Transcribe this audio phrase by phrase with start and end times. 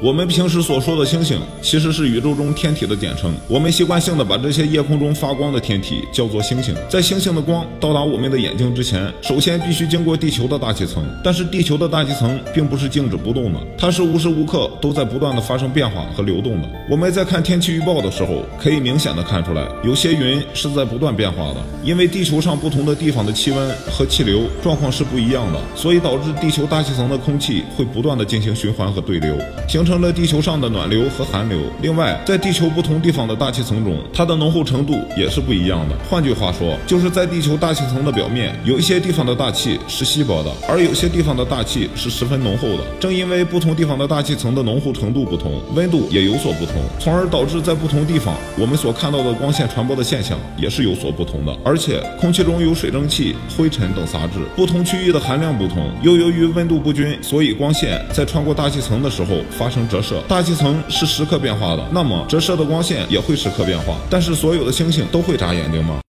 [0.00, 3.34] 我们平时所说的星星，其实是宇宙中天体的简称。
[3.48, 6.72] 我们习惯性的把这些夜空中发光的天体叫做星星。
[6.88, 11.04] 在星星的光到达我们的眼睛之前，首先必须经过地球的大气层。
[11.24, 16.68] 但是地球的大气层并不是静止不动的，它是无时无刻都在不断的发生变化和流动的。
[16.88, 21.56] 我们在看天气预报的时候，可以明显的看出来，有些云是在不断变化的。
[21.82, 29.36] 因为地球上不同的地方的气温和气流状况是不一样的，所以导致地球大气层的空气会不断的进行循环和对流，
[29.68, 29.87] 形。
[29.88, 31.58] 成了地球上的暖流和寒流。
[31.80, 35.96] 另外，在地球不同地方的大气层中，它的浓厚程度也是不一样的。
[36.10, 42.84] 换句话说，就是在地球大气层的表面，有一些地方的大气是稀薄的，而有些地方的大气是十分浓厚的。
[43.00, 51.56] 正因为不同地方的大气层的浓厚程度不同，温度也有所不同，从而导致在不同地方我们所看到的光线传播的现象也是有所不同的。
[51.64, 59.77] 而且，空气中有水蒸气、灰尘等杂质，不同区域的含量不同，又由于温度不均，所以光线在穿过大气层的时候发生。
[59.86, 63.98] 折射，大气层是时刻变化的，那么折射的光线也会时刻变化。
[64.08, 66.00] 但是所有的星星都会眨眼睛吗？